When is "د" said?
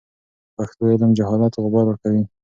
1.13-1.15